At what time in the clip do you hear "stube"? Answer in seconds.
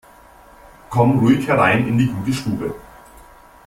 2.33-2.73